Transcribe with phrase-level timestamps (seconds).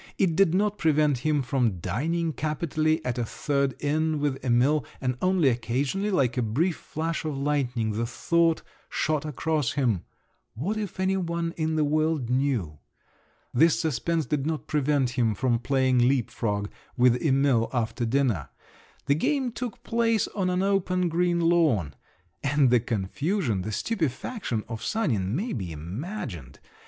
[0.17, 5.15] It did not prevent him from dining capitally at a third inn with Emil; and
[5.21, 10.01] only occasionally, like a brief flash of lightning, the thought shot across him,
[10.55, 12.79] What if any one in the world knew?
[13.53, 18.49] This suspense did not prevent him from playing leap frog with Emil after dinner.
[19.05, 21.93] The game took place on an open green lawn.
[22.41, 26.57] And the confusion, the stupefaction of Sanin may be imagined!